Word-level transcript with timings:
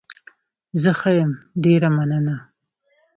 زه 0.81 0.91
ښه 0.99 1.11
يم، 1.19 1.31
ډېره 1.63 1.89
مننه. 1.97 2.35